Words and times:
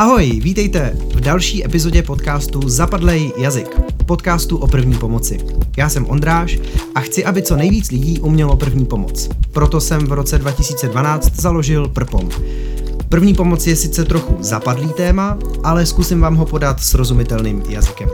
Ahoj, 0.00 0.40
vítejte 0.42 0.96
v 1.14 1.20
další 1.20 1.64
epizodě 1.64 2.02
podcastu 2.02 2.68
Zapadlej 2.68 3.32
jazyk, 3.36 3.80
podcastu 4.06 4.56
o 4.56 4.66
první 4.66 4.94
pomoci. 4.94 5.38
Já 5.76 5.88
jsem 5.88 6.06
Ondráš 6.06 6.58
a 6.94 7.00
chci, 7.00 7.24
aby 7.24 7.42
co 7.42 7.56
nejvíc 7.56 7.90
lidí 7.90 8.20
umělo 8.20 8.56
první 8.56 8.86
pomoc. 8.86 9.28
Proto 9.52 9.80
jsem 9.80 10.06
v 10.06 10.12
roce 10.12 10.38
2012 10.38 11.40
založil 11.40 11.88
Prpom. 11.88 12.28
První 13.08 13.34
pomoc 13.34 13.66
je 13.66 13.76
sice 13.76 14.04
trochu 14.04 14.36
zapadlý 14.40 14.88
téma, 14.88 15.38
ale 15.64 15.86
zkusím 15.86 16.20
vám 16.20 16.36
ho 16.36 16.46
podat 16.46 16.80
srozumitelným 16.80 17.62
jazykem. 17.68 18.08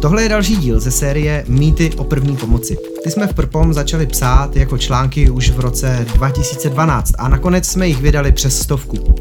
Tohle 0.00 0.22
je 0.22 0.28
další 0.28 0.56
díl 0.56 0.80
ze 0.80 0.90
série 0.90 1.44
Mýty 1.48 1.90
o 1.96 2.04
první 2.04 2.36
pomoci. 2.36 2.76
Ty 3.04 3.10
jsme 3.10 3.26
v 3.26 3.34
Prpom 3.34 3.74
začali 3.74 4.06
psát 4.06 4.56
jako 4.56 4.78
články 4.78 5.30
už 5.30 5.50
v 5.50 5.60
roce 5.60 6.06
2012 6.14 7.12
a 7.18 7.28
nakonec 7.28 7.66
jsme 7.66 7.88
jich 7.88 8.02
vydali 8.02 8.32
přes 8.32 8.60
stovku. 8.60 9.14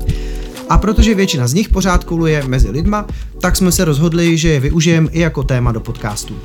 A 0.74 0.78
protože 0.78 1.16
většina 1.16 1.48
z 1.48 1.54
nich 1.54 1.70
pořád 1.70 2.04
koluje 2.04 2.44
mezi 2.48 2.70
lidma, 2.70 3.06
tak 3.42 3.56
jsme 3.56 3.72
se 3.72 3.86
rozhodli, 3.86 4.38
že 4.38 4.50
je 4.50 4.60
využijeme 4.60 5.10
i 5.12 5.20
jako 5.20 5.44
téma 5.44 5.72
do 5.72 5.80
podcastu. 5.80 6.40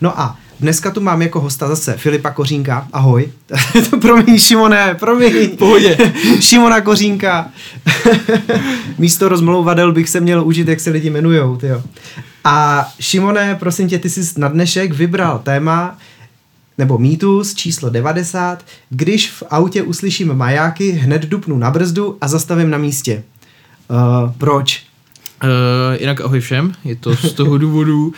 No 0.00 0.20
a 0.20 0.36
dneska 0.60 0.90
tu 0.90 1.00
mám 1.00 1.22
jako 1.22 1.40
hosta 1.40 1.68
zase 1.68 1.96
Filipa 1.96 2.30
Kořínka. 2.30 2.88
Ahoj. 2.92 3.28
promiň, 4.00 4.38
Šimone, 4.38 4.94
promiň. 4.94 5.56
Pohodě. 5.56 6.12
Šimona 6.40 6.80
Kořínka. 6.80 7.50
Místo 8.98 9.28
rozmlouvadel 9.28 9.92
bych 9.92 10.08
se 10.08 10.20
měl 10.20 10.44
učit, 10.44 10.68
jak 10.68 10.80
se 10.80 10.90
lidi 10.90 11.08
jmenujou. 11.08 11.56
Tyjo. 11.56 11.82
A 12.44 12.86
Šimone, 13.00 13.54
prosím 13.54 13.88
tě, 13.88 13.98
ty 13.98 14.10
jsi 14.10 14.40
na 14.40 14.48
dnešek 14.48 14.92
vybral 14.92 15.38
téma, 15.44 15.98
nebo 16.78 16.98
mýtus 16.98 17.54
číslo 17.54 17.90
90, 17.90 18.64
když 18.90 19.30
v 19.30 19.42
autě 19.50 19.82
uslyším 19.82 20.34
majáky, 20.34 20.90
hned 20.90 21.22
dupnu 21.22 21.58
na 21.58 21.70
brzdu 21.70 22.18
a 22.20 22.28
zastavím 22.28 22.70
na 22.70 22.78
místě. 22.78 23.22
Uh, 23.90 24.32
proč? 24.38 24.82
Uh, 25.44 25.48
jinak 26.00 26.20
ahoj 26.20 26.40
všem, 26.40 26.72
je 26.84 26.96
to 26.96 27.16
z 27.16 27.32
toho 27.32 27.58
důvodu, 27.58 28.12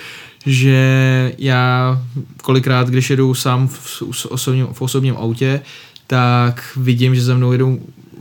že 0.47 1.33
já 1.39 2.03
kolikrát, 2.43 2.89
když 2.89 3.11
jedu 3.11 3.35
sám 3.35 3.69
v, 3.69 4.03
v, 4.13 4.27
osobním, 4.27 4.67
v 4.67 4.83
osobním 4.83 5.17
autě, 5.17 5.61
tak 6.07 6.73
vidím, 6.77 7.15
že 7.15 7.23
za 7.23 7.35
mnou 7.35 7.53
jedou 7.53 7.79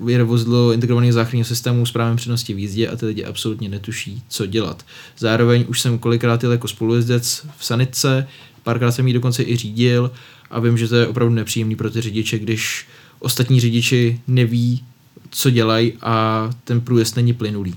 jede 0.08 0.24
vozidlo 0.24 0.74
integrovaného 0.74 1.14
záchranného 1.14 1.46
systému 1.46 1.86
s 1.86 1.92
právem 1.92 2.16
přednosti 2.16 2.54
v 2.54 2.60
jízdě 2.60 2.88
a 2.88 2.96
ty 2.96 3.06
lidi 3.06 3.26
absolutně 3.26 3.70
netuší, 3.70 4.24
co 4.28 4.46
dělat. 4.46 4.86
Zároveň 5.18 5.66
už 5.68 5.82
jsem 5.82 6.00
kolikrát 6.00 6.44
jel 6.44 6.52
jako 6.52 6.68
spolujezdec 6.68 7.46
v 7.58 7.66
sanitce, 7.66 8.28
párkrát 8.64 8.92
jsem 8.92 9.08
ji 9.08 9.14
dokonce 9.14 9.44
i 9.44 9.56
řídil 9.56 10.12
a 10.52 10.60
vím, 10.60 10.78
že 10.78 10.88
to 10.88 10.96
je 10.96 11.08
opravdu 11.08 11.36
nepříjemný 11.36 11.76
pro 11.76 11.90
ty 11.90 12.02
řidiče, 12.02 12.40
když 12.40 12.88
ostatní 13.20 13.60
řidiči 13.60 14.20
neví, 14.28 14.84
co 15.30 15.50
dělají 15.50 15.94
a 16.02 16.50
ten 16.64 16.82
průjezd 16.82 17.16
není 17.16 17.34
plynulý. 17.34 17.76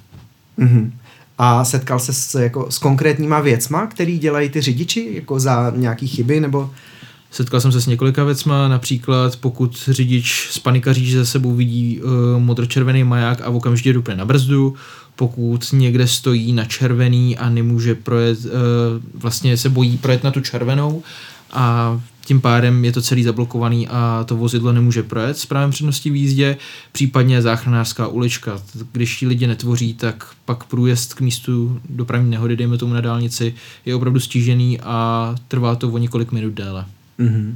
Mm-hmm. 0.59 0.91
A 1.39 1.65
setkal 1.65 1.99
se 1.99 2.13
s, 2.13 2.35
jako, 2.35 2.67
s 2.71 2.79
konkrétníma 2.79 3.41
věcma, 3.41 3.87
který 3.87 4.19
dělají 4.19 4.49
ty 4.49 4.61
řidiči, 4.61 5.11
jako 5.13 5.41
za 5.41 5.73
nějaký 5.77 6.07
chyby, 6.09 6.41
nebo... 6.41 6.71
Setkal 7.37 7.61
jsem 7.61 7.73
se 7.73 7.81
s 7.81 7.87
několika 7.87 8.25
věcma, 8.25 8.69
například 8.69 9.37
pokud 9.37 9.89
řidič 9.91 10.49
z 10.51 10.59
panikaří, 10.59 11.07
že 11.07 11.19
za 11.19 11.25
sebou 11.25 11.55
vidí 11.55 12.01
uh, 12.01 12.11
modročervený 12.43 13.05
maják 13.05 13.41
a 13.41 13.49
okamžitě 13.49 13.93
dupne 13.93 14.17
na 14.17 14.25
brzdu, 14.25 14.75
pokud 15.17 15.67
někde 15.73 16.07
stojí 16.07 16.53
na 16.53 16.65
červený 16.65 17.39
a 17.39 17.51
nemůže 17.51 17.95
projet, 17.95 18.45
uh, 18.45 18.51
vlastně 19.15 19.57
se 19.57 19.69
bojí 19.69 19.97
projet 19.97 20.25
na 20.25 20.31
tu 20.31 20.41
červenou 20.41 21.03
a 21.53 22.01
tím 22.25 22.41
pádem 22.41 22.85
je 22.85 22.93
to 22.93 23.03
celý 23.03 23.23
zablokovaný 23.23 23.89
a 23.89 24.25
to 24.29 24.37
vozidlo 24.37 24.73
nemůže 24.73 25.03
projet 25.03 25.39
s 25.39 25.47
právem 25.47 25.71
přednosti 25.71 26.11
v 26.11 26.17
jízdě, 26.17 26.57
případně 26.93 27.43
záchranářská 27.43 28.07
ulička. 28.09 28.63
Když 28.93 29.19
ti 29.19 29.27
lidi 29.27 29.47
netvoří, 29.47 29.95
tak 29.95 30.31
pak 30.45 30.65
průjezd 30.65 31.15
k 31.15 31.21
místu 31.21 31.81
dopravní 31.89 32.31
nehody, 32.31 32.57
dejme 32.57 32.79
tomu 32.79 32.95
na 32.95 33.01
dálnici, 33.01 33.55
je 33.87 33.95
opravdu 33.95 34.21
stížený 34.21 34.81
a 34.81 35.35
trvá 35.49 35.75
to 35.75 35.89
o 35.89 35.99
několik 35.99 36.33
minut 36.33 36.55
déle. 36.55 36.87
Mm-hmm. 37.19 37.55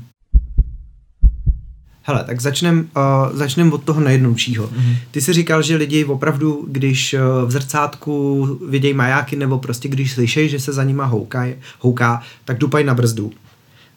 Hele, 2.03 2.25
tak 2.25 2.41
začnem, 2.41 2.88
uh, 2.97 3.37
začnem 3.37 3.72
od 3.72 3.84
toho 3.84 4.00
nejjednoduššího. 4.00 4.66
Mm-hmm. 4.66 4.97
Ty 5.10 5.21
jsi 5.21 5.32
říkal, 5.32 5.62
že 5.62 5.76
lidi 5.76 6.04
opravdu, 6.04 6.66
když 6.71 7.15
uh, 7.15 7.48
v 7.48 7.50
zrcátku 7.50 8.47
vidějí 8.69 8.94
majáky 8.94 9.37
nebo 9.37 9.59
prostě 9.59 9.88
když 9.88 10.12
slyšejí, 10.12 10.48
že 10.48 10.60
se 10.60 10.72
za 10.72 10.84
nima 10.84 11.04
houká, 11.04 11.47
houká 11.81 12.22
tak 12.44 12.59
dupají 12.59 12.87
na 12.87 12.94
brzdu. 12.94 13.32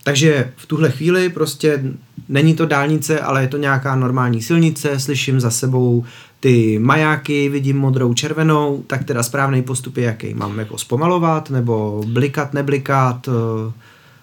Takže 0.04 0.52
v 0.56 0.66
tuhle 0.66 0.92
chvíli 0.92 1.30
prostě 1.30 1.84
není 2.30 2.56
to 2.56 2.66
dálnice, 2.66 3.20
ale 3.20 3.42
je 3.42 3.48
to 3.48 3.58
nějaká 3.58 3.96
normální 3.96 4.42
silnice, 4.42 5.00
slyším 5.00 5.40
za 5.40 5.52
sebou 5.52 6.06
ty 6.40 6.80
majáky, 6.80 7.50
vidím 7.50 7.78
modrou, 7.78 8.14
červenou, 8.14 8.84
tak 8.88 9.04
teda 9.04 9.24
správný 9.24 9.62
postup 9.62 9.98
je 9.98 10.04
jaký? 10.04 10.34
Mám 10.34 10.60
jako 10.60 10.78
zpomalovat 10.78 11.50
nebo 11.50 12.04
blikat, 12.08 12.54
neblikat? 12.54 13.28
Eh? 13.28 13.72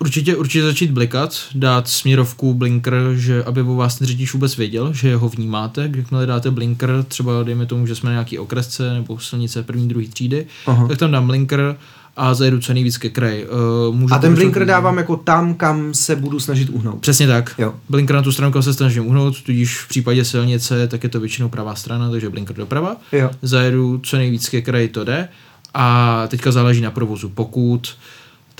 Určitě, 0.03 0.37
určitě 0.37 0.65
začít 0.65 0.91
blikat, 0.91 1.37
dát 1.55 1.89
směrovku, 1.89 2.55
blinker, 2.55 2.95
že 3.15 3.45
aby 3.45 3.63
o 3.63 3.75
vás 3.75 3.99
ten 3.99 4.07
řidič 4.07 4.33
vůbec 4.33 4.57
věděl, 4.57 4.93
že 4.93 5.17
ho 5.17 5.29
vnímáte. 5.29 5.91
Jakmile 5.97 6.27
dáte 6.27 6.51
blinker, 6.51 7.05
třeba 7.09 7.43
dejme 7.43 7.67
tomu, 7.67 7.87
že 7.87 7.95
jsme 7.95 8.07
na 8.07 8.13
nějaký 8.13 8.39
okresce 8.39 8.95
nebo 8.95 9.19
silnice 9.19 9.63
první, 9.63 9.89
druhý 9.89 10.09
třídy, 10.09 10.47
Aha. 10.67 10.89
tak 10.89 10.99
tam 10.99 11.11
dám 11.11 11.27
blinker 11.27 11.77
a 12.17 12.35
zajedu 12.35 12.61
co 12.61 12.75
nejvíc 12.75 12.99
ke 12.99 13.09
kraji. 13.09 13.47
Uh, 13.89 13.97
můžu 13.97 14.15
a 14.15 14.19
ten 14.19 14.35
blinker 14.35 14.65
dávám 14.67 14.99
jako 14.99 15.17
tam, 15.17 15.55
kam 15.55 15.95
se 15.95 16.17
budu 16.17 16.41
snažit 16.41 16.69
uhnout. 16.71 17.01
Přesně 17.01 17.27
tak. 17.27 17.55
Jo. 17.59 17.75
Blinker 17.89 18.17
na 18.17 18.23
tu 18.23 18.33
stranu, 18.33 18.53
kam 18.53 18.63
se 18.63 18.75
snažím 18.75 19.07
uhnout, 19.07 19.43
tudíž 19.43 19.79
v 19.79 19.89
případě 19.89 20.25
silnice, 20.25 20.89
tak 20.89 21.03
je 21.03 21.09
to 21.09 21.21
většinou 21.21 21.49
pravá 21.49 21.75
strana, 21.75 22.11
takže 22.11 22.31
blinker 22.31 22.57
doprava. 22.57 22.97
Jo. 23.13 23.31
Zajedu 23.43 24.01
co 24.03 24.17
nejvíc 24.17 24.49
ke 24.49 24.63
kraji, 24.63 24.89
to 24.89 25.05
jde. 25.05 25.29
A 25.75 26.25
teďka 26.29 26.53
záleží 26.53 26.81
na 26.81 26.91
provozu. 26.91 27.29
Pokud 27.29 27.95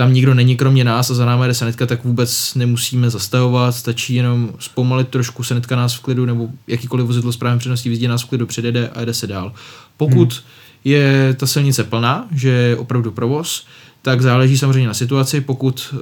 tam 0.01 0.13
nikdo 0.13 0.35
není 0.35 0.57
kromě 0.57 0.85
nás 0.85 1.11
a 1.11 1.15
za 1.15 1.25
námi 1.25 1.47
jde 1.47 1.55
sanitka, 1.55 1.87
tak 1.87 2.05
vůbec 2.05 2.55
nemusíme 2.55 3.11
zastavovat, 3.11 3.75
stačí 3.75 4.15
jenom 4.15 4.53
zpomalit 4.59 5.09
trošku, 5.09 5.43
sanitka 5.43 5.77
nás 5.77 5.95
v 5.95 6.01
klidu 6.01 6.27
nebo 6.27 6.49
jakýkoliv 6.67 7.07
vozidlo 7.07 7.33
s 7.33 7.37
právem 7.37 7.59
předností 7.59 7.89
vyzdí 7.89 8.09
nás 8.09 8.23
v 8.23 8.29
klidu 8.29 8.47
předjede 8.47 8.89
a 8.89 9.05
jde 9.05 9.15
se 9.15 9.27
dál. 9.27 9.53
Pokud 9.97 10.33
hmm 10.33 10.61
je 10.85 11.37
ta 11.39 11.47
silnice 11.47 11.85
plná, 11.85 12.29
že 12.35 12.49
je 12.49 12.77
opravdu 12.77 13.11
provoz, 13.11 13.67
tak 14.03 14.21
záleží 14.21 14.59
samozřejmě 14.59 14.89
na 14.89 14.95
situaci. 14.95 15.41
Pokud 15.41 15.95
uh, 15.95 15.99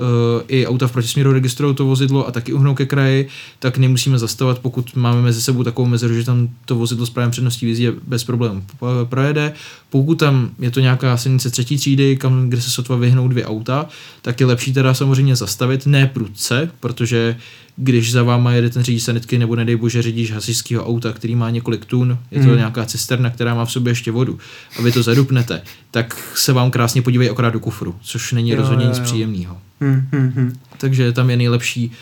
i 0.48 0.66
auta 0.66 0.86
v 0.86 0.92
protisměru 0.92 1.32
registrují 1.32 1.75
to 1.75 1.84
vozidlo 1.84 2.28
a 2.28 2.30
taky 2.30 2.53
uhnou 2.53 2.75
ke 2.75 2.86
kraji, 2.86 3.28
tak 3.59 3.78
nemusíme 3.78 4.19
zastavovat, 4.19 4.59
pokud 4.59 4.97
máme 4.97 5.22
mezi 5.22 5.42
sebou 5.42 5.65
takovou 5.65 5.88
mezeru, 5.88 6.15
že 6.15 6.25
tam 6.25 6.48
to 6.65 6.75
vozidlo 6.75 7.06
s 7.06 7.10
právem 7.10 7.30
předností 7.30 7.91
v 7.91 7.97
bez 8.06 8.25
problémů 8.25 8.65
projede. 9.04 9.53
Pokud 9.91 10.15
tam 10.15 10.50
je 10.59 10.71
to 10.71 10.81
nějaká 10.81 11.16
silnice 11.16 11.50
třetí 11.50 11.76
třídy, 11.76 12.16
kam, 12.16 12.49
kde 12.49 12.60
se 12.60 12.71
sotva 12.71 12.97
vyhnou 12.97 13.28
dvě 13.28 13.47
auta, 13.47 13.87
tak 14.22 14.41
je 14.41 14.47
lepší 14.47 14.72
teda 14.72 14.94
samozřejmě 14.94 15.37
zastavit, 15.37 15.87
ne 15.87 16.06
prudce, 16.06 16.71
protože 16.81 17.37
když 17.76 18.12
za 18.12 18.22
váma 18.22 18.53
jede 18.53 18.71
ten 18.71 18.82
řidič 18.82 19.03
sanitky 19.03 19.38
nebo 19.38 19.56
nedej 19.56 19.77
bože 19.77 20.03
řidič 20.03 20.31
hasičského 20.31 20.87
auta, 20.87 21.12
který 21.12 21.34
má 21.34 21.50
několik 21.50 21.84
tun, 21.84 22.19
je 22.31 22.43
to 22.43 22.48
mm. 22.48 22.56
nějaká 22.56 22.84
cisterna, 22.84 23.31
která 23.31 23.54
má 23.54 23.65
v 23.65 23.72
sobě 23.72 23.91
ještě 23.91 24.10
vodu 24.10 24.38
a 24.78 24.82
vy 24.82 24.93
to 24.93 25.03
zadupnete, 25.03 25.62
tak 25.91 26.32
se 26.34 26.53
vám 26.53 26.71
krásně 26.71 27.03
podívají 27.03 27.31
akorát 27.31 27.50
do 27.50 27.60
kufru, 27.60 27.94
což 28.00 28.32
není 28.32 28.50
jo, 28.50 28.56
rozhodně 28.56 28.84
jo, 28.84 28.91
nic 28.91 28.98
příjemného. 28.98 29.59
Mm, 29.81 30.09
mm, 30.12 30.32
mm. 30.37 30.53
Takže 30.78 31.12
tam 31.12 31.31
je 31.31 31.37
nejlepší 31.37 31.93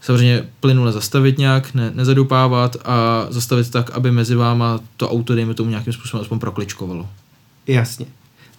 samozřejmě 0.00 0.44
plynule 0.60 0.92
zastavit 0.92 1.38
nějak, 1.38 1.74
ne, 1.74 1.92
nezadupávat 1.94 2.76
a 2.84 3.26
zastavit 3.30 3.70
tak, 3.70 3.90
aby 3.90 4.10
mezi 4.10 4.34
váma 4.34 4.80
to 4.96 5.10
auto, 5.10 5.34
dejme 5.34 5.54
tomu 5.54 5.70
nějakým 5.70 5.92
způsobem 5.92 6.22
aspoň 6.22 6.38
prokličkovalo. 6.38 7.08
Jasně. 7.66 8.06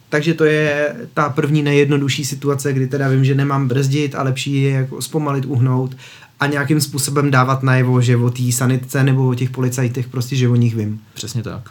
Takže 0.09 0.33
to 0.33 0.45
je 0.45 0.95
ta 1.13 1.29
první 1.29 1.63
nejjednodušší 1.63 2.25
situace, 2.25 2.73
kdy 2.73 2.87
teda 2.87 3.07
vím, 3.07 3.25
že 3.25 3.35
nemám 3.35 3.67
brzdit 3.67 4.15
a 4.15 4.23
lepší 4.23 4.61
je 4.61 4.71
jako 4.71 5.01
zpomalit, 5.01 5.45
uhnout 5.45 5.95
a 6.39 6.47
nějakým 6.47 6.81
způsobem 6.81 7.31
dávat 7.31 7.63
najevo, 7.63 8.01
že 8.01 8.17
o 8.17 8.29
té 8.29 8.51
sanitce 8.51 9.03
nebo 9.03 9.29
o 9.29 9.33
těch 9.33 9.49
policajtech 9.49 10.07
prostě, 10.07 10.35
že 10.35 10.49
o 10.49 10.55
nich 10.55 10.75
vím. 10.75 11.01
Přesně 11.13 11.43
tak. 11.43 11.69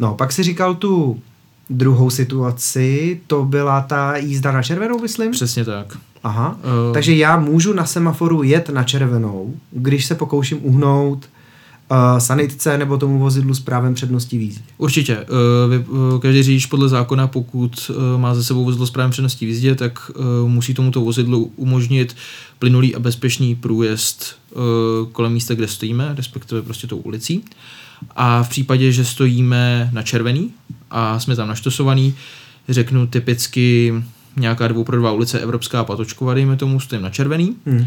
No, 0.00 0.14
pak 0.14 0.32
si 0.32 0.42
říkal 0.42 0.74
tu 0.74 1.22
druhou 1.70 2.10
situaci, 2.10 3.20
to 3.26 3.44
byla 3.44 3.80
ta 3.80 4.16
jízda 4.16 4.52
na 4.52 4.62
červenou, 4.62 4.98
myslím? 4.98 5.30
Přesně 5.30 5.64
tak. 5.64 5.86
Aha, 6.22 6.58
uh... 6.88 6.94
takže 6.94 7.14
já 7.14 7.38
můžu 7.38 7.72
na 7.72 7.86
semaforu 7.86 8.42
jet 8.42 8.68
na 8.68 8.84
červenou, 8.84 9.54
když 9.70 10.06
se 10.06 10.14
pokouším 10.14 10.58
uhnout 10.62 11.28
uh, 11.90 12.18
sanitce 12.18 12.78
nebo 12.78 12.98
tomu 12.98 13.18
vozidlu 13.18 13.54
s 13.54 13.60
právem 13.60 13.94
přednosti 13.94 14.38
v 14.38 14.58
Určitě. 14.78 15.16
Uh, 15.16 15.70
vy, 15.70 15.78
uh, 15.78 16.18
každý 16.18 16.42
řidič 16.42 16.66
podle 16.66 16.88
zákona, 16.88 17.26
pokud 17.26 17.90
uh, 17.90 18.20
má 18.20 18.34
za 18.34 18.42
sebou 18.42 18.64
vozidlo 18.64 18.86
s 18.86 18.90
právem 18.90 19.10
přednosti 19.10 19.46
v 19.46 19.48
jízdě, 19.48 19.74
tak 19.74 20.10
uh, 20.10 20.48
musí 20.48 20.74
tomuto 20.74 21.00
vozidlu 21.00 21.52
umožnit 21.56 22.16
plynulý 22.58 22.94
a 22.94 22.98
bezpečný 22.98 23.54
průjezd 23.54 24.36
uh, 24.50 24.62
kolem 25.12 25.32
místa, 25.32 25.54
kde 25.54 25.68
stojíme, 25.68 26.14
respektive 26.16 26.62
prostě 26.62 26.86
tou 26.86 26.96
ulicí. 26.96 27.44
A 28.16 28.42
v 28.42 28.48
případě, 28.48 28.92
že 28.92 29.04
stojíme 29.04 29.90
na 29.92 30.02
červený 30.02 30.50
a 30.90 31.20
jsme 31.20 31.36
tam 31.36 31.48
naštosovaný, 31.48 32.14
řeknu 32.68 33.06
typicky 33.06 33.94
nějaká 34.36 34.68
dvou 34.68 34.84
pro 34.84 34.96
dva 34.96 35.12
ulice 35.12 35.40
Evropská 35.40 35.84
Patočkova, 35.84 36.34
dejme 36.34 36.56
tomu, 36.56 36.80
stojím 36.80 37.02
na 37.02 37.10
červený, 37.10 37.56
hmm 37.66 37.86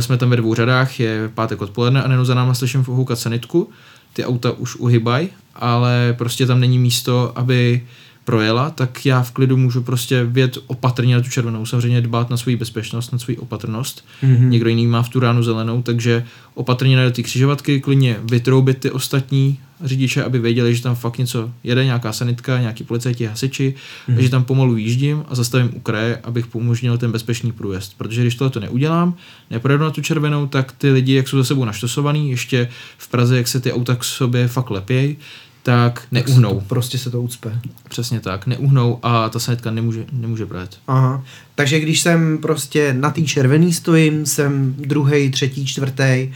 jsme 0.00 0.16
tam 0.16 0.30
ve 0.30 0.36
dvou 0.36 0.54
řadách, 0.54 1.00
je 1.00 1.30
pátek 1.34 1.62
odpoledne 1.62 2.02
a 2.02 2.08
nenou 2.08 2.24
za 2.24 2.34
náma 2.34 2.54
slyším 2.54 2.84
houkat 2.84 3.18
sanitku. 3.18 3.70
Ty 4.12 4.24
auta 4.24 4.52
už 4.52 4.76
uhybají, 4.76 5.28
ale 5.54 6.14
prostě 6.18 6.46
tam 6.46 6.60
není 6.60 6.78
místo, 6.78 7.32
aby 7.38 7.86
projela, 8.24 8.70
tak 8.70 9.06
já 9.06 9.22
v 9.22 9.32
klidu 9.32 9.56
můžu 9.56 9.82
prostě 9.82 10.24
vět 10.24 10.58
opatrně 10.66 11.14
na 11.14 11.22
tu 11.22 11.30
červenou, 11.30 11.66
samozřejmě 11.66 12.00
dbát 12.00 12.30
na 12.30 12.36
svoji 12.36 12.56
bezpečnost, 12.56 13.12
na 13.12 13.18
svoji 13.18 13.38
opatrnost. 13.38 14.04
Mm-hmm. 14.22 14.48
Někdo 14.48 14.68
jiný 14.68 14.86
má 14.86 15.02
v 15.02 15.08
tu 15.08 15.20
ránu 15.20 15.42
zelenou, 15.42 15.82
takže 15.82 16.24
opatrně 16.54 16.96
na 16.96 17.10
ty 17.10 17.22
křižovatky, 17.22 17.80
klidně 17.80 18.16
vytroubit 18.24 18.78
ty 18.78 18.90
ostatní 18.90 19.58
řidiče, 19.84 20.24
aby 20.24 20.38
věděli, 20.38 20.74
že 20.74 20.82
tam 20.82 20.94
fakt 20.96 21.18
něco 21.18 21.50
jede, 21.64 21.84
nějaká 21.84 22.12
sanitka, 22.12 22.60
nějaký 22.60 22.84
policajti, 22.84 23.26
hasiči, 23.26 23.74
mm-hmm. 24.08 24.18
že 24.18 24.28
tam 24.28 24.44
pomalu 24.44 24.76
jíždím 24.76 25.24
a 25.28 25.34
zastavím 25.34 25.70
u 25.74 25.80
kraje, 25.80 26.16
abych 26.24 26.54
umožnil 26.54 26.98
ten 26.98 27.12
bezpečný 27.12 27.52
průjezd. 27.52 27.94
Protože 27.96 28.20
když 28.20 28.34
tohle 28.34 28.50
to 28.50 28.60
neudělám, 28.60 29.14
neprojedu 29.50 29.84
na 29.84 29.90
tu 29.90 30.02
červenou, 30.02 30.46
tak 30.46 30.72
ty 30.72 30.90
lidi, 30.90 31.14
jak 31.14 31.28
jsou 31.28 31.36
za 31.36 31.44
sebou 31.44 31.64
naštosovaný, 31.64 32.30
ještě 32.30 32.68
v 32.98 33.08
Praze, 33.08 33.36
jak 33.36 33.48
se 33.48 33.60
ty 33.60 33.72
auta 33.72 33.96
k 33.96 34.04
sobě 34.04 34.48
fakt 34.48 34.70
lepějí, 34.70 35.16
tak 35.64 36.06
neuhnou. 36.10 36.58
Tak 36.58 36.68
prostě 36.68 36.98
se 36.98 37.10
to 37.10 37.22
ucpe. 37.22 37.58
Přesně 37.88 38.20
tak, 38.20 38.46
neuhnou 38.46 38.98
a 39.02 39.28
ta 39.28 39.38
sanitka 39.38 39.70
nemůže, 39.70 40.04
nemůže 40.12 40.46
projet. 40.46 40.78
Aha. 40.88 41.24
Takže 41.54 41.80
když 41.80 42.00
jsem 42.00 42.38
prostě 42.38 42.94
na 42.98 43.10
té 43.10 43.22
červený 43.22 43.72
stojím, 43.72 44.26
jsem 44.26 44.74
druhý, 44.78 45.30
třetí, 45.30 45.66
čtvrtý 45.66 46.32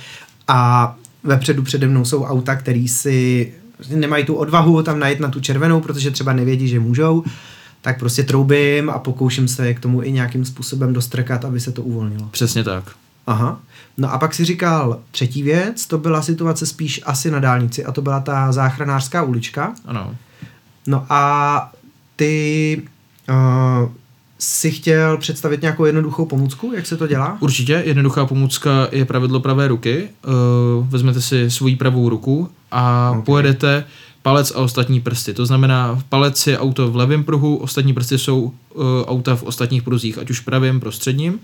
a 0.49 0.97
vepředu 1.25 1.63
přede 1.63 1.89
mnou 1.89 2.05
jsou 2.05 2.25
auta, 2.25 2.57
který 2.57 2.89
si 2.89 3.53
nemají 3.95 4.25
tu 4.25 4.35
odvahu 4.35 4.83
tam 4.83 4.99
najet 4.99 5.21
na 5.21 5.29
tu 5.29 5.41
červenou, 5.41 5.81
protože 5.81 6.11
třeba 6.11 6.33
nevědí, 6.33 6.69
že 6.69 6.81
můžou, 6.81 7.25
tak 7.83 7.99
prostě 7.99 8.23
troubím 8.23 8.91
a 8.91 8.99
pokouším 8.99 9.49
se 9.49 9.75
k 9.75 9.81
tomu 9.81 10.03
i 10.03 10.13
nějakým 10.13 10.45
způsobem 10.45 10.93
dostrkat, 10.93 11.45
aby 11.45 11.61
se 11.61 11.73
to 11.73 11.83
uvolnilo. 11.83 12.29
Přesně 12.31 12.65
tak. 12.65 12.85
Aha. 13.29 13.61
No 13.99 14.13
a 14.13 14.19
pak 14.19 14.35
si 14.35 14.45
říkal 14.45 14.99
třetí 15.11 15.43
věc, 15.43 15.87
to 15.87 15.99
byla 15.99 16.23
situace 16.23 16.67
spíš 16.67 17.01
asi 17.07 17.31
na 17.31 17.39
dálnici 17.39 17.85
a 17.85 17.93
to 17.93 18.03
byla 18.03 18.21
ta 18.21 18.53
záchranářská 18.53 19.23
ulička. 19.23 19.75
Ano. 19.87 20.15
No 20.87 21.07
a 21.09 21.73
ty 22.17 22.83
uh, 23.29 23.91
si 24.39 24.71
chtěl 24.71 25.17
představit 25.17 25.63
nějakou 25.63 25.85
jednoduchou 25.85 26.25
pomůcku, 26.27 26.73
jak 26.77 26.87
se 26.87 26.97
to 26.97 27.07
dělá? 27.07 27.37
Určitě, 27.41 27.83
jednoduchá 27.87 28.27
pomůcka 28.27 28.89
je 28.93 29.05
pravidlo 29.05 29.41
pravé 29.41 29.69
ruky. 29.69 30.09
Uh, 30.27 30.89
vezmete 30.89 31.21
si 31.21 31.51
svoji 31.51 31.77
pravou 31.77 32.09
ruku 32.09 32.51
a 32.71 33.11
okay. 33.11 33.23
pojedete 33.23 33.85
palec 34.23 34.51
a 34.51 34.59
ostatní 34.59 35.01
prsty. 35.01 35.35
To 35.35 35.47
znamená, 35.47 36.03
palec 36.09 36.47
je 36.47 36.59
auto 36.59 36.91
v 36.91 36.97
levém 36.97 37.25
pruhu, 37.25 37.57
ostatní 37.57 37.95
prsty 37.95 38.19
jsou 38.19 38.41
uh, 38.41 38.53
auta 39.07 39.37
v 39.37 39.43
ostatních 39.43 39.83
pruzích, 39.83 40.19
ať 40.19 40.31
už 40.31 40.41
pravým, 40.41 40.81
prostředním. 40.81 41.41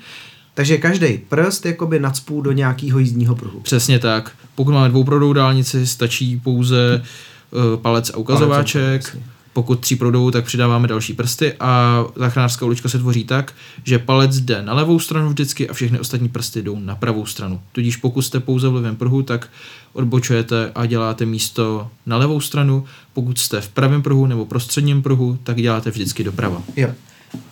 Takže 0.55 0.79
každý 0.79 1.19
prst 1.29 1.67
jakoby 1.67 1.99
nadspů 1.99 2.41
do 2.41 2.53
nějakého 2.53 2.99
jízdního 2.99 3.35
pruhu. 3.35 3.61
Přesně 3.61 3.99
tak. 3.99 4.33
Pokud 4.55 4.73
máme 4.73 4.89
dvouproudovou 4.89 5.33
dálnici, 5.33 5.87
stačí 5.87 6.41
pouze 6.45 7.03
uh, 7.51 7.81
palec 7.81 8.11
a 8.11 8.17
ukazováček. 8.17 9.11
Palec, 9.11 9.25
pokud 9.53 9.81
tříproudovou, 9.81 10.31
tak 10.31 10.45
přidáváme 10.45 10.89
další 10.89 11.12
prsty 11.12 11.53
a 11.61 12.05
záchranářská 12.17 12.67
ulička 12.67 12.89
se 12.89 12.99
tvoří 12.99 13.25
tak, 13.25 13.53
že 13.85 13.99
palec 13.99 14.41
jde 14.41 14.62
na 14.62 14.75
levou 14.75 14.99
stranu 14.99 15.29
vždycky 15.29 15.69
a 15.69 15.73
všechny 15.73 15.99
ostatní 15.99 16.29
prsty 16.29 16.62
jdou 16.62 16.79
na 16.79 16.97
pravou 16.97 17.27
stranu. 17.27 17.61
Tudíž 17.73 17.97
pokud 17.97 18.23
jste 18.23 18.41
pouze 18.41 18.69
v 18.69 18.75
levém 18.75 18.97
pruhu, 18.97 19.23
tak 19.23 19.49
odbočujete 19.93 20.73
a 20.75 20.87
děláte 20.87 21.27
místo 21.27 21.91
na 22.06 22.17
levou 22.17 22.41
stranu. 22.41 22.85
Pokud 23.12 23.39
jste 23.39 23.61
v 23.61 23.69
pravém 23.69 24.03
pruhu 24.03 24.27
nebo 24.27 24.47
prostředním 24.47 25.03
pruhu, 25.03 25.39
tak 25.43 25.56
děláte 25.56 25.91
vždycky 25.91 26.25
doprava. 26.25 26.62
Jo. 26.77 26.89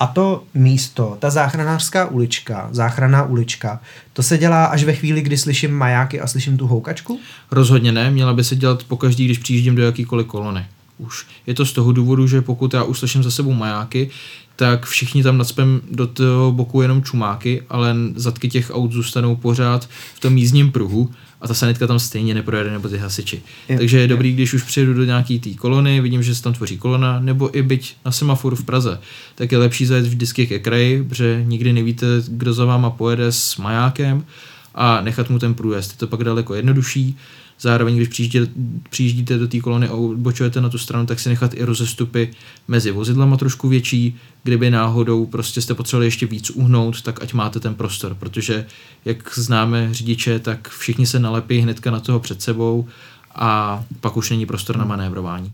A 0.00 0.06
to 0.06 0.44
místo, 0.54 1.16
ta 1.20 1.30
záchranářská 1.30 2.06
ulička, 2.06 2.68
záchranná 2.72 3.24
ulička, 3.24 3.80
to 4.12 4.22
se 4.22 4.38
dělá 4.38 4.64
až 4.64 4.84
ve 4.84 4.92
chvíli, 4.92 5.22
kdy 5.22 5.38
slyším 5.38 5.74
majáky 5.74 6.20
a 6.20 6.26
slyším 6.26 6.56
tu 6.56 6.66
houkačku? 6.66 7.20
Rozhodně 7.50 7.92
ne, 7.92 8.10
měla 8.10 8.34
by 8.34 8.44
se 8.44 8.56
dělat 8.56 8.84
pokaždý, 8.84 9.24
když 9.24 9.38
přijíždím 9.38 9.74
do 9.74 9.82
jakýkoliv 9.82 10.26
kolony. 10.26 10.66
Už 10.98 11.26
je 11.46 11.54
to 11.54 11.66
z 11.66 11.72
toho 11.72 11.92
důvodu, 11.92 12.26
že 12.26 12.42
pokud 12.42 12.74
já 12.74 12.82
uslyším 12.82 13.22
za 13.22 13.30
sebou 13.30 13.52
majáky, 13.52 14.10
tak 14.56 14.86
všichni 14.86 15.22
tam 15.22 15.38
nadspem 15.38 15.80
do 15.90 16.06
toho 16.06 16.52
boku 16.52 16.82
jenom 16.82 17.02
čumáky, 17.02 17.62
ale 17.68 17.96
zadky 18.14 18.48
těch 18.48 18.70
aut 18.74 18.92
zůstanou 18.92 19.36
pořád 19.36 19.88
v 20.14 20.20
tom 20.20 20.36
jízdním 20.36 20.72
pruhu 20.72 21.10
a 21.42 21.48
ta 21.48 21.54
sanitka 21.54 21.86
tam 21.86 21.98
stejně 21.98 22.34
neprojede 22.34 22.70
nebo 22.70 22.88
ty 22.88 22.98
hasiči. 22.98 23.42
Je, 23.68 23.78
Takže 23.78 23.96
je, 23.96 24.02
je 24.02 24.08
dobrý, 24.08 24.32
když 24.32 24.54
už 24.54 24.62
přijedu 24.62 24.94
do 24.94 25.04
nějaký 25.04 25.40
té 25.40 25.50
kolony, 25.54 26.00
vidím, 26.00 26.22
že 26.22 26.34
se 26.34 26.42
tam 26.42 26.52
tvoří 26.52 26.78
kolona, 26.78 27.20
nebo 27.20 27.58
i 27.58 27.62
byť 27.62 27.96
na 28.04 28.12
semaforu 28.12 28.56
v 28.56 28.64
Praze, 28.64 29.00
tak 29.34 29.52
je 29.52 29.58
lepší 29.58 29.86
zajet 29.86 30.06
vždycky 30.06 30.46
ke 30.46 30.58
kraji, 30.58 31.02
protože 31.02 31.42
nikdy 31.46 31.72
nevíte, 31.72 32.06
kdo 32.28 32.52
za 32.52 32.64
váma 32.64 32.90
pojede 32.90 33.32
s 33.32 33.56
majákem 33.56 34.24
a 34.74 35.00
nechat 35.00 35.30
mu 35.30 35.38
ten 35.38 35.54
průjezd. 35.54 35.92
Je 35.92 35.98
to 35.98 36.06
pak 36.06 36.24
daleko 36.24 36.54
jednodušší 36.54 37.16
Zároveň, 37.62 37.96
když 37.96 38.08
přijíždíte, 38.08 38.46
přijíždíte 38.90 39.38
do 39.38 39.48
té 39.48 39.60
kolony 39.60 39.88
a 39.88 39.94
odbočujete 39.94 40.60
na 40.60 40.68
tu 40.68 40.78
stranu, 40.78 41.06
tak 41.06 41.20
si 41.20 41.28
nechat 41.28 41.54
i 41.54 41.64
rozestupy 41.64 42.30
mezi 42.68 42.90
vozidlama 42.90 43.36
trošku 43.36 43.68
větší, 43.68 44.16
kdyby 44.42 44.70
náhodou 44.70 45.26
prostě 45.26 45.62
jste 45.62 45.74
potřebovali 45.74 46.06
ještě 46.06 46.26
víc 46.26 46.50
uhnout, 46.50 47.02
tak 47.02 47.22
ať 47.22 47.32
máte 47.32 47.60
ten 47.60 47.74
prostor, 47.74 48.14
protože 48.14 48.66
jak 49.04 49.38
známe 49.38 49.94
řidiče, 49.94 50.38
tak 50.38 50.68
všichni 50.68 51.06
se 51.06 51.18
nalepí 51.18 51.58
hnedka 51.58 51.90
na 51.90 52.00
toho 52.00 52.20
před 52.20 52.42
sebou 52.42 52.88
a 53.34 53.84
pak 54.00 54.16
už 54.16 54.30
není 54.30 54.46
prostor 54.46 54.76
na 54.76 54.84
manévrování. 54.84 55.52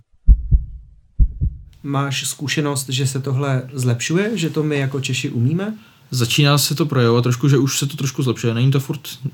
Máš 1.82 2.28
zkušenost, 2.28 2.88
že 2.88 3.06
se 3.06 3.20
tohle 3.20 3.62
zlepšuje, 3.72 4.38
že 4.38 4.50
to 4.50 4.62
my 4.62 4.78
jako 4.78 5.00
Češi 5.00 5.30
umíme? 5.30 5.74
Začíná 6.10 6.58
se 6.58 6.74
to 6.74 6.86
projevovat 6.86 7.22
trošku, 7.22 7.48
že 7.48 7.58
už 7.58 7.78
se 7.78 7.86
to 7.86 7.96
trošku 7.96 8.22
zlepšuje. 8.22 8.54
Není 8.54 8.70
to 8.70 8.80
furt 8.80 9.08
uh, 9.24 9.32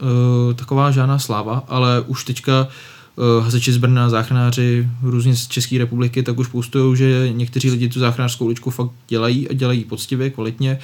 taková 0.54 0.90
žádná 0.90 1.18
sláva, 1.18 1.64
ale 1.68 2.00
už 2.00 2.24
teďka 2.24 2.68
uh, 3.16 3.44
hasiči 3.44 3.72
z 3.72 3.76
Brna, 3.76 4.10
záchranáři 4.10 4.88
různě 5.02 5.36
z 5.36 5.48
České 5.48 5.78
republiky, 5.78 6.22
tak 6.22 6.38
už 6.38 6.48
postují, 6.48 6.96
že 6.96 7.32
někteří 7.32 7.70
lidi 7.70 7.88
tu 7.88 8.00
záchranářskou 8.00 8.44
uličku 8.44 8.70
fakt 8.70 8.90
dělají 9.08 9.48
a 9.48 9.52
dělají 9.52 9.84
poctivě, 9.84 10.30
kvalitně. 10.30 10.78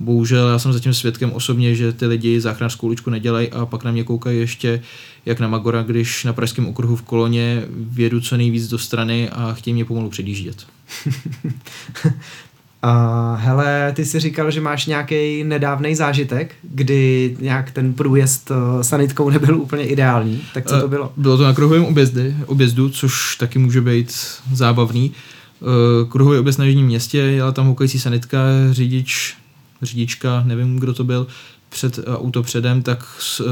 Bohužel 0.00 0.48
já 0.48 0.58
jsem 0.58 0.72
zatím 0.72 0.94
svědkem 0.94 1.32
osobně, 1.32 1.74
že 1.74 1.92
ty 1.92 2.06
lidi 2.06 2.40
záchranářskou 2.40 2.86
uličku 2.86 3.10
nedělají 3.10 3.50
a 3.50 3.66
pak 3.66 3.84
na 3.84 3.90
mě 3.90 4.04
koukají 4.04 4.38
ještě 4.38 4.82
jak 5.26 5.40
na 5.40 5.48
Magora, 5.48 5.82
když 5.82 6.24
na 6.24 6.32
pražském 6.32 6.66
okruhu 6.66 6.96
v 6.96 7.02
koloně 7.02 7.64
vědu 7.70 8.20
co 8.20 8.36
nejvíc 8.36 8.68
do 8.68 8.78
strany 8.78 9.30
a 9.30 9.52
chtějí 9.52 9.74
mě 9.74 9.84
pomalu 9.84 10.10
předjíždět. 10.10 10.66
A 12.82 13.34
hele, 13.34 13.92
ty 13.96 14.04
jsi 14.04 14.20
říkal, 14.20 14.50
že 14.50 14.60
máš 14.60 14.86
nějaký 14.86 15.44
nedávný 15.44 15.94
zážitek, 15.94 16.54
kdy 16.62 17.36
nějak 17.40 17.70
ten 17.70 17.92
průjezd 17.92 18.50
uh, 18.50 18.82
sanitkou 18.82 19.30
nebyl 19.30 19.60
úplně 19.60 19.84
ideální. 19.84 20.42
Tak 20.54 20.66
co 20.66 20.80
to 20.80 20.88
bylo? 20.88 21.12
Bylo 21.16 21.36
to 21.36 21.44
na 21.44 21.54
kruhovém 21.54 21.84
objezdy, 21.84 22.36
objezdu, 22.46 22.88
což 22.90 23.36
taky 23.36 23.58
může 23.58 23.80
být 23.80 24.14
zábavný. 24.52 25.12
Uh, 25.60 26.08
kruhový 26.08 26.38
objezd 26.38 26.58
na 26.58 26.64
jižním 26.64 26.86
městě, 26.86 27.18
jela 27.18 27.52
tam 27.52 27.66
houkající 27.66 27.98
sanitka, 27.98 28.38
řidič, 28.70 29.36
řidička, 29.82 30.42
nevím, 30.46 30.78
kdo 30.78 30.94
to 30.94 31.04
byl, 31.04 31.26
před 31.70 31.98
uh, 31.98 32.04
auto 32.14 32.42
předem, 32.42 32.82
tak 32.82 33.04
uh, 33.40 33.46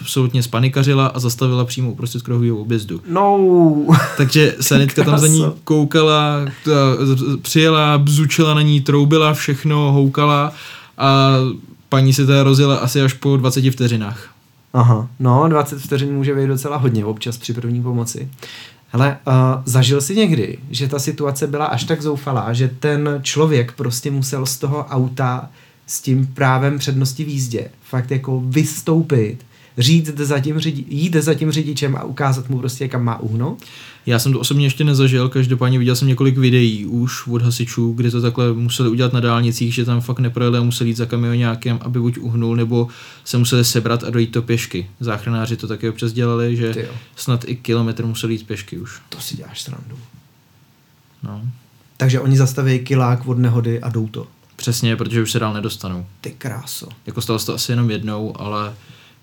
absolutně 0.00 0.42
spanikařila 0.42 1.06
a 1.06 1.18
zastavila 1.18 1.64
přímo 1.64 1.90
uprostřed 1.90 2.22
kruhového 2.22 2.56
objezdu. 2.56 3.00
No. 3.08 3.38
Takže 4.16 4.54
sanitka 4.60 5.04
tam 5.04 5.18
za 5.18 5.26
ní 5.26 5.44
koukala, 5.64 6.44
ta, 6.64 6.70
přijela, 7.42 7.98
bzučila 7.98 8.54
na 8.54 8.62
ní, 8.62 8.80
troubila 8.80 9.34
všechno, 9.34 9.92
houkala 9.92 10.52
a 10.98 11.34
paní 11.88 12.12
se 12.12 12.26
teda 12.26 12.42
rozjela 12.42 12.76
asi 12.76 13.02
až 13.02 13.12
po 13.12 13.36
20 13.36 13.70
vteřinách. 13.70 14.28
Aha, 14.72 15.08
no 15.20 15.48
20 15.48 15.78
vteřin 15.78 16.14
může 16.14 16.34
být 16.34 16.46
docela 16.46 16.76
hodně 16.76 17.04
občas 17.04 17.36
při 17.36 17.54
první 17.54 17.82
pomoci. 17.82 18.28
Hele, 18.88 19.18
uh, 19.26 19.34
zažil 19.64 20.00
jsi 20.00 20.16
někdy, 20.16 20.58
že 20.70 20.88
ta 20.88 20.98
situace 20.98 21.46
byla 21.46 21.66
až 21.66 21.84
tak 21.84 22.02
zoufalá, 22.02 22.52
že 22.52 22.70
ten 22.80 23.20
člověk 23.22 23.72
prostě 23.72 24.10
musel 24.10 24.46
z 24.46 24.56
toho 24.56 24.84
auta 24.84 25.48
s 25.92 26.00
tím 26.00 26.26
právem 26.26 26.78
přednosti 26.78 27.24
v 27.24 27.28
jízdě. 27.28 27.70
Fakt 27.82 28.10
jako 28.10 28.42
vystoupit, 28.46 29.38
říct 29.78 30.18
za 30.18 30.40
tím 30.40 30.58
řidi, 30.58 30.84
jít 30.88 31.14
za 31.14 31.34
tím 31.34 31.50
řidičem 31.52 31.96
a 31.96 32.04
ukázat 32.04 32.48
mu 32.48 32.58
prostě, 32.58 32.88
kam 32.88 33.04
má 33.04 33.20
uhnout? 33.20 33.62
Já 34.06 34.18
jsem 34.18 34.32
to 34.32 34.40
osobně 34.40 34.66
ještě 34.66 34.84
nezažil, 34.84 35.28
každopádně 35.28 35.78
viděl 35.78 35.96
jsem 35.96 36.08
několik 36.08 36.38
videí 36.38 36.86
už 36.86 37.26
od 37.26 37.42
hasičů, 37.42 37.92
kde 37.92 38.10
to 38.10 38.22
takhle 38.22 38.52
museli 38.52 38.88
udělat 38.88 39.12
na 39.12 39.20
dálnicích, 39.20 39.74
že 39.74 39.84
tam 39.84 40.00
fakt 40.00 40.18
neprojeli 40.18 40.58
a 40.58 40.62
museli 40.62 40.90
jít 40.90 40.96
za 40.96 41.06
kamionákem, 41.06 41.78
aby 41.82 42.00
buď 42.00 42.18
uhnul, 42.18 42.56
nebo 42.56 42.88
se 43.24 43.38
museli 43.38 43.64
sebrat 43.64 44.04
a 44.04 44.10
dojít 44.10 44.32
to 44.32 44.42
pěšky. 44.42 44.90
Záchranáři 45.00 45.56
to 45.56 45.68
taky 45.68 45.88
občas 45.88 46.12
dělali, 46.12 46.56
že 46.56 46.88
snad 47.16 47.44
i 47.48 47.56
kilometr 47.56 48.06
museli 48.06 48.34
jít 48.34 48.46
pěšky 48.46 48.78
už. 48.78 49.00
To 49.08 49.20
si 49.20 49.36
děláš 49.36 49.62
srandu. 49.62 49.98
No. 51.22 51.42
Takže 51.96 52.20
oni 52.20 52.36
zastaví 52.36 52.78
kilák 52.78 53.28
od 53.28 53.38
nehody 53.38 53.80
a 53.80 53.88
jdou 53.88 54.08
to. 54.08 54.26
Přesně, 54.62 54.96
protože 54.96 55.22
už 55.22 55.32
se 55.32 55.38
dál 55.38 55.54
nedostanou. 55.54 56.06
Ty 56.20 56.30
kráso. 56.30 56.88
Jako 57.06 57.22
stalo 57.22 57.38
se 57.38 57.46
to 57.46 57.54
asi 57.54 57.72
jenom 57.72 57.90
jednou, 57.90 58.40
ale 58.40 58.74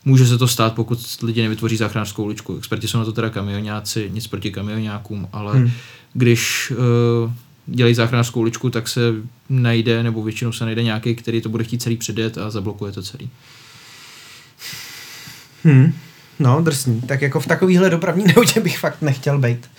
může 0.06 0.26
se 0.26 0.38
to 0.38 0.48
stát, 0.48 0.76
pokud 0.76 1.18
lidi 1.24 1.42
nevytvoří 1.42 1.78
záchranářskou 1.78 2.24
uličku. 2.24 2.58
Experti 2.58 2.88
jsou 2.88 2.98
na 2.98 3.06
to 3.06 3.12
teda 3.12 3.30
kamionáci, 3.30 4.10
nic 4.14 4.28
proti 4.28 4.52
kamionákům, 4.52 5.30
ale 5.32 5.54
hmm. 5.54 5.72
když 6.14 6.72
uh, 6.72 7.32
dělají 7.66 7.96
záchranářskou 7.96 8.40
uličku, 8.40 8.70
tak 8.70 8.88
se 8.88 9.02
najde, 9.50 10.04
nebo 10.04 10.24
většinou 10.24 10.52
se 10.52 10.66
najde 10.66 10.84
nějaký, 10.84 11.16
který 11.16 11.42
to 11.42 11.50
bude 11.50 11.64
chtít 11.64 11.82
celý 11.82 11.98
předjet 11.98 12.38
a 12.38 12.50
zablokuje 12.50 12.92
to 12.92 13.04
celý. 13.04 13.30
Hmm. 15.64 15.94
No, 16.40 16.62
drsný. 16.62 17.02
Tak 17.02 17.22
jako 17.22 17.40
v 17.40 17.48
takovýhle 17.48 17.90
dopravní 17.90 18.26
neutě 18.36 18.60
bych 18.60 18.80
fakt 18.80 19.02
nechtěl 19.02 19.40
být. 19.40 19.70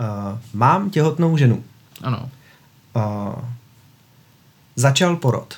Uh, 0.00 0.38
mám 0.54 0.90
těhotnou 0.90 1.36
ženu. 1.36 1.64
Ano. 2.02 2.30
Uh, 2.96 3.34
začal 4.76 5.16
porod. 5.16 5.54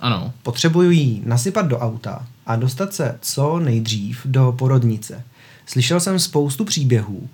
Ano. 0.00 0.32
Potřebuji 0.42 0.90
jí 0.90 1.22
nasypat 1.26 1.66
do 1.66 1.78
auta 1.78 2.26
a 2.46 2.56
dostat 2.56 2.94
se 2.94 3.18
co 3.20 3.58
nejdřív 3.58 4.20
do 4.24 4.54
porodnice. 4.58 5.24
Slyšel 5.66 6.00
jsem 6.00 6.18
spoustu 6.18 6.64
příběhů, 6.64 7.28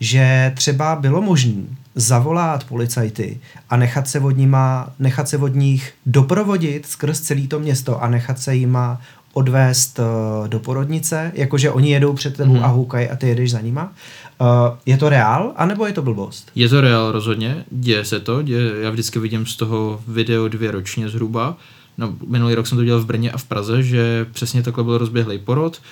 že 0.00 0.52
třeba 0.56 0.96
bylo 0.96 1.22
možné 1.22 1.62
zavolat 1.94 2.64
policajty 2.64 3.40
a 3.70 3.76
nechat 3.76 4.08
se, 4.08 4.20
od 4.20 4.36
nima, 4.36 4.92
nechat 4.98 5.28
se 5.28 5.38
od 5.38 5.54
nich 5.54 5.94
doprovodit 6.06 6.86
skrz 6.86 7.20
celé 7.20 7.46
to 7.46 7.58
město 7.58 8.02
a 8.02 8.08
nechat 8.08 8.38
se 8.38 8.54
jima 8.54 9.00
odvést 9.32 9.98
uh, 9.98 10.48
do 10.48 10.60
porodnice, 10.60 11.32
jakože 11.34 11.70
oni 11.70 11.90
jedou 11.90 12.12
před 12.12 12.36
tebou 12.36 12.54
mm. 12.54 12.64
a 12.64 12.66
houkají 12.66 13.08
a 13.08 13.16
ty 13.16 13.28
jedeš 13.28 13.50
za 13.50 13.60
nima. 13.60 13.92
Uh, 14.40 14.46
je 14.86 14.96
to 14.96 15.08
reál, 15.08 15.52
anebo 15.56 15.86
je 15.86 15.92
to 15.92 16.02
blbost? 16.02 16.50
Je 16.54 16.68
to 16.68 16.80
reál 16.80 17.12
rozhodně, 17.12 17.64
děje 17.70 18.04
se 18.04 18.20
to, 18.20 18.42
děje, 18.42 18.82
já 18.82 18.90
vždycky 18.90 19.18
vidím 19.18 19.46
z 19.46 19.56
toho 19.56 20.00
video 20.08 20.48
dvě 20.48 20.70
ročně 20.70 21.08
zhruba. 21.08 21.56
No, 21.98 22.14
minulý 22.26 22.54
rok 22.54 22.66
jsem 22.66 22.78
to 22.78 22.84
dělal 22.84 23.00
v 23.00 23.06
Brně 23.06 23.30
a 23.32 23.38
v 23.38 23.44
Praze, 23.44 23.82
že 23.82 24.26
přesně 24.32 24.62
takhle 24.62 24.84
byl 24.84 24.98
rozběhlý 24.98 25.38
porod. 25.38 25.76
Uh, 25.76 25.82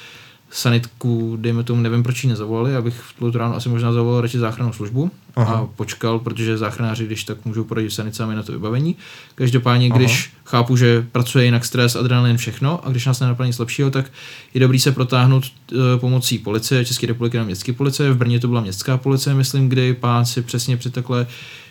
sanitku, 0.50 1.36
dejme 1.40 1.64
tomu, 1.64 1.82
nevím, 1.82 2.02
proč 2.02 2.24
ji 2.24 2.30
nezavolali, 2.30 2.76
abych 2.76 2.94
v 2.94 3.12
tu 3.12 3.30
ráno 3.30 3.56
asi 3.56 3.68
možná 3.68 3.92
zavolal 3.92 4.20
radši 4.20 4.38
záchrannou 4.38 4.72
službu 4.72 5.10
Aha. 5.36 5.54
a 5.54 5.66
počkal, 5.66 6.18
protože 6.18 6.58
záchranáři, 6.58 7.06
když 7.06 7.24
tak 7.24 7.44
můžou 7.44 7.64
poradit 7.64 7.90
sanicami 7.90 8.34
na 8.34 8.42
to 8.42 8.52
vybavení. 8.52 8.96
Každopádně, 9.34 9.88
Aha. 9.88 9.98
když 9.98 10.32
chápu, 10.44 10.76
že 10.76 11.06
pracuje 11.12 11.44
jinak 11.44 11.64
stres, 11.64 11.96
adrenalin, 11.96 12.36
všechno 12.36 12.86
a 12.86 12.90
když 12.90 13.06
nás 13.06 13.20
nenaplní 13.20 13.48
nic 13.48 13.58
lepšího, 13.58 13.90
tak 13.90 14.10
je 14.54 14.60
dobrý 14.60 14.78
se 14.78 14.92
protáhnout 14.92 15.44
uh, 15.44 15.78
pomocí 15.96 16.38
policie, 16.38 16.84
České 16.84 17.06
republiky 17.06 17.36
na 17.36 17.44
městské 17.44 17.72
policie. 17.72 18.12
V 18.12 18.16
Brně 18.16 18.40
to 18.40 18.48
byla 18.48 18.60
městská 18.60 18.96
policie, 18.96 19.34
myslím, 19.34 19.68
kdy 19.68 19.94
pán 19.94 20.26
si 20.26 20.42
přesně 20.42 20.76
při 20.76 20.90
takhle 20.90 21.26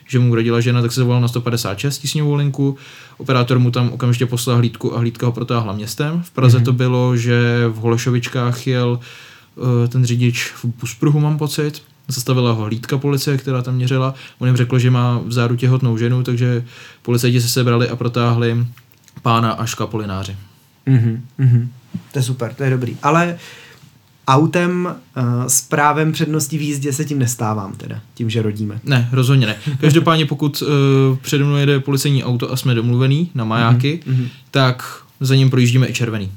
že 0.07 0.19
mu 0.19 0.35
rodila 0.35 0.61
žena, 0.61 0.81
tak 0.81 0.91
se 0.91 0.99
zavolal 0.99 1.21
na 1.21 1.27
156 1.27 1.99
tísňovou 1.99 2.35
linku. 2.35 2.77
Operátor 3.17 3.59
mu 3.59 3.71
tam 3.71 3.89
okamžitě 3.89 4.25
poslal 4.25 4.57
hlídku 4.57 4.95
a 4.95 4.99
hlídka 4.99 5.25
ho 5.25 5.31
protáhla 5.31 5.73
městem. 5.73 6.23
V 6.23 6.31
Praze 6.31 6.59
mm-hmm. 6.59 6.65
to 6.65 6.73
bylo, 6.73 7.17
že 7.17 7.67
v 7.67 7.75
Holešovičkách 7.75 8.67
jel 8.67 8.99
uh, 9.55 9.87
ten 9.87 10.05
řidič 10.05 10.51
v 10.51 10.65
Buspruhu, 10.65 11.19
mám 11.19 11.37
pocit, 11.37 11.81
zastavila 12.07 12.51
ho 12.51 12.63
hlídka 12.63 12.97
policie, 12.97 13.37
která 13.37 13.61
tam 13.61 13.75
měřila. 13.75 14.13
On 14.39 14.47
jim 14.47 14.57
řekl, 14.57 14.79
že 14.79 14.91
má 14.91 15.21
v 15.25 15.31
záru 15.31 15.55
těhotnou 15.55 15.97
ženu, 15.97 16.23
takže 16.23 16.63
policajti 17.01 17.41
se 17.41 17.49
sebrali 17.49 17.89
a 17.89 17.95
protáhli 17.95 18.65
pána 19.21 19.51
až 19.51 19.75
k 19.75 19.81
Apolináři. 19.81 20.35
Mm-hmm, 20.87 21.19
mm-hmm. 21.39 21.67
To 22.11 22.19
je 22.19 22.23
super, 22.23 22.53
to 22.53 22.63
je 22.63 22.69
dobrý. 22.69 22.97
Ale 23.03 23.37
autem 24.27 24.95
uh, 25.17 25.23
s 25.47 25.61
právem 25.61 26.11
přednosti 26.11 26.57
v 26.57 26.61
jízdě 26.61 26.93
se 26.93 27.05
tím 27.05 27.19
nestávám 27.19 27.73
teda, 27.73 27.99
tím, 28.13 28.29
že 28.29 28.41
rodíme. 28.41 28.79
Ne, 28.83 29.09
rozhodně 29.11 29.47
ne. 29.47 29.55
Každopádně 29.81 30.25
pokud 30.25 30.61
uh, 30.61 31.17
přede 31.17 31.43
mnou 31.43 31.55
jede 31.55 31.79
policejní 31.79 32.23
auto 32.23 32.51
a 32.51 32.57
jsme 32.57 32.75
domluvený 32.75 33.31
na 33.35 33.45
majáky, 33.45 33.99
mm-hmm. 34.07 34.27
tak 34.51 35.01
za 35.19 35.35
ním 35.35 35.49
projíždíme 35.49 35.87
i 35.89 35.93
červený 35.93 36.31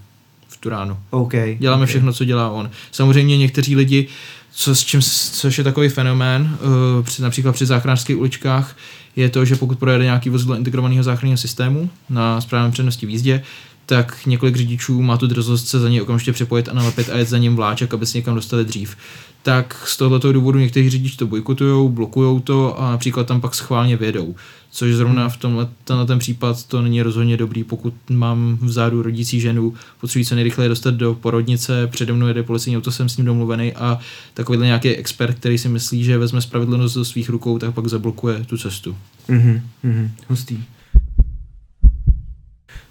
v 0.48 0.56
tu 0.56 0.68
ránu. 0.68 0.96
Okay, 1.10 1.56
Děláme 1.60 1.82
okay. 1.82 1.90
všechno, 1.90 2.12
co 2.12 2.24
dělá 2.24 2.50
on. 2.50 2.70
Samozřejmě 2.92 3.38
někteří 3.38 3.76
lidi, 3.76 4.08
co, 4.52 4.74
s 4.74 4.84
čím, 4.84 5.00
což 5.32 5.58
je 5.58 5.64
takový 5.64 5.88
fenomén, 5.88 6.58
uh, 6.62 7.04
při, 7.04 7.22
například 7.22 7.52
při 7.52 7.66
záchranářských 7.66 8.18
uličkách, 8.18 8.76
je 9.16 9.28
to, 9.28 9.44
že 9.44 9.56
pokud 9.56 9.78
projede 9.78 10.04
nějaký 10.04 10.30
vozidlo 10.30 10.56
integrovaného 10.56 11.02
záchranného 11.02 11.36
systému 11.36 11.90
na 12.10 12.40
správném 12.40 12.72
přednosti 12.72 13.06
v 13.06 13.10
jízdě, 13.10 13.42
tak 13.90 14.26
několik 14.26 14.56
řidičů 14.56 15.02
má 15.02 15.16
tu 15.16 15.26
drzost 15.26 15.68
se 15.68 15.80
za 15.80 15.88
něj 15.88 16.02
okamžitě 16.02 16.32
připojit 16.32 16.68
a 16.68 16.72
nalepit 16.72 17.10
a 17.10 17.18
jet 17.18 17.28
za 17.28 17.38
ním 17.38 17.56
vláček, 17.56 17.94
aby 17.94 18.06
se 18.06 18.18
někam 18.18 18.34
dostali 18.34 18.64
dřív. 18.64 18.96
Tak 19.42 19.82
z 19.86 19.96
tohoto 19.96 20.32
důvodu 20.32 20.58
někteří 20.58 20.90
řidiči 20.90 21.16
to 21.16 21.26
bojkotují, 21.26 21.90
blokují 21.90 22.40
to 22.42 22.80
a 22.80 22.90
například 22.90 23.26
tam 23.26 23.40
pak 23.40 23.54
schválně 23.54 23.96
vědou. 23.96 24.34
Což 24.70 24.94
zrovna 24.94 25.28
v 25.28 25.36
tomhle 25.36 25.68
tenhle 25.84 26.06
ten 26.06 26.18
případ 26.18 26.64
to 26.64 26.82
není 26.82 27.02
rozhodně 27.02 27.36
dobrý, 27.36 27.64
pokud 27.64 27.94
mám 28.10 28.58
vzadu 28.62 29.02
rodící 29.02 29.40
ženu, 29.40 29.74
potřebuji 30.00 30.24
se 30.24 30.34
nejrychleji 30.34 30.68
dostat 30.68 30.94
do 30.94 31.14
porodnice, 31.14 31.86
přede 31.86 32.12
mnou 32.12 32.26
jede 32.26 32.42
policejní 32.42 32.76
auto, 32.76 32.92
jsem 32.92 33.08
s 33.08 33.16
ním 33.16 33.26
domluvený 33.26 33.72
a 33.72 33.98
takovýhle 34.34 34.66
nějaký 34.66 34.88
expert, 34.88 35.34
který 35.34 35.58
si 35.58 35.68
myslí, 35.68 36.04
že 36.04 36.18
vezme 36.18 36.40
spravedlnost 36.40 36.94
do 36.94 37.04
svých 37.04 37.28
rukou, 37.28 37.58
tak 37.58 37.74
pak 37.74 37.86
zablokuje 37.86 38.44
tu 38.44 38.58
cestu. 38.58 38.96
Mhm, 39.28 39.62
mhm, 39.82 40.10
hustý. 40.28 40.58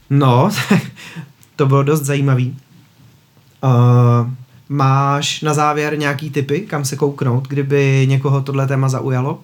No, 0.10 0.50
to 1.56 1.66
bylo 1.66 1.84
dost 1.84 2.02
zajímavý. 2.02 2.58
Uh, 3.64 4.30
máš 4.70 5.42
na 5.42 5.54
závěr 5.54 5.98
nějaký 5.98 6.30
typy, 6.30 6.62
kam 6.62 6.86
se 6.86 6.96
kouknout, 6.96 7.48
kdyby 7.48 8.06
někoho 8.10 8.42
tohle 8.42 8.68
téma 8.68 8.90
zaujalo? 8.90 9.40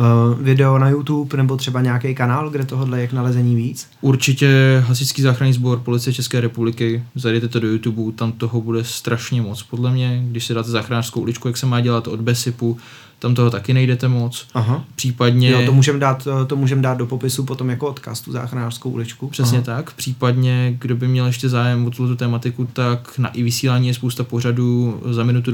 Uh, 0.00 0.38
video 0.42 0.78
na 0.78 0.88
YouTube 0.88 1.36
nebo 1.36 1.56
třeba 1.56 1.80
nějaký 1.80 2.14
kanál, 2.14 2.50
kde 2.50 2.64
tohle 2.66 3.00
je 3.00 3.06
k 3.06 3.12
nalezení 3.12 3.54
víc? 3.54 3.88
Určitě 4.00 4.82
Hasičský 4.86 5.22
záchranný 5.22 5.52
sbor 5.52 5.78
Policie 5.78 6.14
České 6.14 6.40
republiky, 6.40 7.04
zajdete 7.14 7.48
to 7.48 7.60
do 7.60 7.68
YouTube, 7.68 8.12
tam 8.12 8.32
toho 8.32 8.60
bude 8.60 8.84
strašně 8.84 9.42
moc 9.42 9.62
podle 9.62 9.90
mě, 9.90 10.22
když 10.30 10.46
si 10.46 10.54
dáte 10.54 10.70
záchranářskou 10.70 11.20
uličku, 11.20 11.48
jak 11.48 11.56
se 11.56 11.66
má 11.66 11.80
dělat 11.80 12.08
od 12.08 12.20
Besipu, 12.20 12.78
tam 13.18 13.34
toho 13.34 13.50
taky 13.50 13.74
nejdete 13.74 14.08
moc. 14.08 14.46
Aha. 14.54 14.84
Případně... 14.94 15.50
Jo, 15.50 15.62
to 15.66 15.72
můžeme 15.72 15.98
dát, 15.98 16.28
to 16.46 16.56
můžem 16.56 16.82
dát 16.82 16.98
do 16.98 17.06
popisu 17.06 17.44
potom 17.44 17.70
jako 17.70 17.88
odkaz, 17.88 18.20
tu 18.20 18.32
záchranářskou 18.32 18.90
uličku. 18.90 19.28
Přesně 19.28 19.58
Aha. 19.58 19.64
tak. 19.64 19.92
Případně, 19.92 20.76
kdo 20.78 20.96
by 20.96 21.08
měl 21.08 21.26
ještě 21.26 21.48
zájem 21.48 21.86
o 21.86 21.90
tuto 21.90 22.16
tematiku, 22.16 22.68
tak 22.72 23.18
na 23.18 23.28
i 23.28 23.42
vysílání 23.42 23.88
je 23.88 23.94
spousta 23.94 24.24
pořadů 24.24 25.00
za 25.10 25.24
minutu 25.24 25.50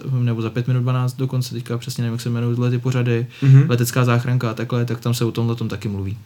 12 0.00 0.24
nebo 0.24 0.42
za 0.42 0.50
5 0.50 0.68
minut 0.68 0.80
12 0.80 1.16
dokonce, 1.16 1.54
teďka 1.54 1.78
přesně 1.78 2.02
nevím, 2.02 2.14
jak 2.14 2.20
se 2.20 2.28
jmenují 2.28 2.54
tyhle 2.54 2.70
ty 2.70 2.78
pořady, 2.78 3.26
mm-hmm. 3.42 3.70
letecká 3.70 4.04
záchranka 4.04 4.50
a 4.50 4.54
takhle, 4.54 4.84
tak 4.84 5.00
tam 5.00 5.14
se 5.14 5.24
o 5.24 5.32
tomhle 5.32 5.56
tom 5.56 5.68
taky 5.68 5.88
mluví. 5.88 6.18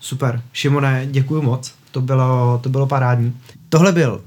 Super. 0.00 0.42
Šimone, 0.52 1.06
děkuji 1.10 1.42
moc. 1.42 1.72
To 1.90 2.00
bylo, 2.00 2.60
to 2.62 2.68
bylo 2.68 2.86
parádní. 2.86 3.36
Tohle 3.68 3.92
byl 3.92 4.20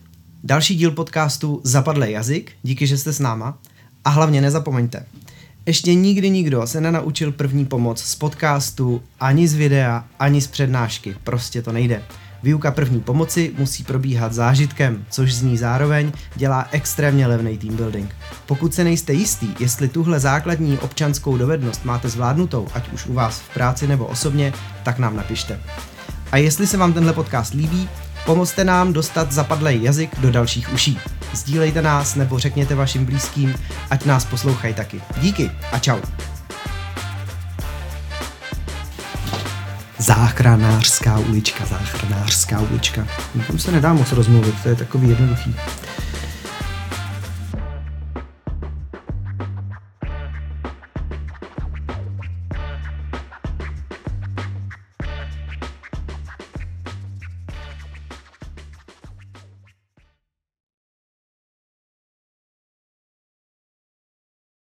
další 0.43 0.75
díl 0.75 0.91
podcastu 0.91 1.61
Zapadlý 1.63 2.11
jazyk. 2.11 2.51
Díky, 2.63 2.87
že 2.87 2.97
jste 2.97 3.13
s 3.13 3.19
náma. 3.19 3.57
A 4.05 4.09
hlavně 4.09 4.41
nezapomeňte, 4.41 5.05
ještě 5.65 5.93
nikdy 5.93 6.29
nikdo 6.29 6.67
se 6.67 6.81
nenaučil 6.81 7.31
první 7.31 7.65
pomoc 7.65 8.01
z 8.01 8.15
podcastu, 8.15 9.01
ani 9.19 9.47
z 9.47 9.53
videa, 9.53 10.03
ani 10.19 10.41
z 10.41 10.47
přednášky. 10.47 11.15
Prostě 11.23 11.61
to 11.61 11.71
nejde. 11.71 12.03
Výuka 12.43 12.71
první 12.71 12.99
pomoci 12.99 13.53
musí 13.57 13.83
probíhat 13.83 14.33
zážitkem, 14.33 15.05
což 15.09 15.33
z 15.33 15.41
ní 15.41 15.57
zároveň 15.57 16.11
dělá 16.35 16.67
extrémně 16.71 17.27
levný 17.27 17.57
team 17.57 17.75
building. 17.75 18.15
Pokud 18.45 18.73
se 18.73 18.83
nejste 18.83 19.13
jistý, 19.13 19.47
jestli 19.59 19.89
tuhle 19.89 20.19
základní 20.19 20.77
občanskou 20.79 21.37
dovednost 21.37 21.85
máte 21.85 22.09
zvládnutou, 22.09 22.67
ať 22.73 22.91
už 22.93 23.05
u 23.05 23.13
vás 23.13 23.39
v 23.39 23.53
práci 23.53 23.87
nebo 23.87 24.05
osobně, 24.05 24.53
tak 24.83 24.99
nám 24.99 25.15
napište. 25.15 25.59
A 26.31 26.37
jestli 26.37 26.67
se 26.67 26.77
vám 26.77 26.93
tenhle 26.93 27.13
podcast 27.13 27.53
líbí, 27.53 27.89
Pomozte 28.25 28.63
nám 28.63 28.93
dostat 28.93 29.31
zapadlej 29.31 29.83
jazyk 29.83 30.19
do 30.19 30.31
dalších 30.31 30.73
uší. 30.73 30.99
Sdílejte 31.33 31.81
nás 31.81 32.15
nebo 32.15 32.39
řekněte 32.39 32.75
vašim 32.75 33.05
blízkým, 33.05 33.55
ať 33.89 34.05
nás 34.05 34.25
poslouchají 34.25 34.73
taky. 34.73 35.01
Díky 35.17 35.51
a 35.71 35.79
čau. 35.79 35.99
Záchranářská 40.09 41.19
ulička, 41.19 41.65
záchranářská 41.65 42.59
ulička. 42.59 43.07
Tam 43.47 43.59
se 43.59 43.71
nedá 43.71 43.93
moc 43.93 44.11
rozmluvit, 44.11 44.55
to 44.63 44.69
je 44.69 44.75
takový 44.75 45.09
jednoduchý. 45.09 45.55